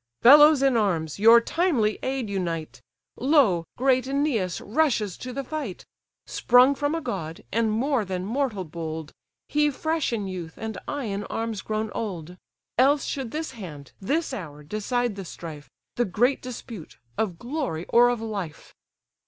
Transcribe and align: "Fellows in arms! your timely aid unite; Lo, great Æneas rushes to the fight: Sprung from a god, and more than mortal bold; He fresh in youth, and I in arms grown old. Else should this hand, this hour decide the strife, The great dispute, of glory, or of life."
"Fellows 0.23 0.63
in 0.63 0.75
arms! 0.77 1.19
your 1.19 1.39
timely 1.39 1.99
aid 2.01 2.27
unite; 2.27 2.81
Lo, 3.17 3.67
great 3.77 4.05
Æneas 4.05 4.59
rushes 4.65 5.15
to 5.19 5.31
the 5.31 5.43
fight: 5.43 5.85
Sprung 6.25 6.73
from 6.73 6.95
a 6.95 7.01
god, 7.01 7.43
and 7.51 7.69
more 7.71 8.03
than 8.03 8.25
mortal 8.25 8.63
bold; 8.63 9.13
He 9.47 9.69
fresh 9.69 10.11
in 10.11 10.25
youth, 10.25 10.55
and 10.57 10.79
I 10.87 11.03
in 11.05 11.25
arms 11.25 11.61
grown 11.61 11.91
old. 11.91 12.35
Else 12.79 13.05
should 13.05 13.29
this 13.29 13.51
hand, 13.51 13.91
this 14.01 14.33
hour 14.33 14.63
decide 14.63 15.15
the 15.15 15.23
strife, 15.23 15.69
The 15.97 16.05
great 16.05 16.41
dispute, 16.41 16.97
of 17.15 17.37
glory, 17.37 17.85
or 17.89 18.09
of 18.09 18.19
life." 18.21 18.73